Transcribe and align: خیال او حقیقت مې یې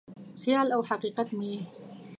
خیال 0.41 0.67
او 0.75 0.81
حقیقت 0.89 1.27
مې 1.37 1.45
یې 1.53 1.59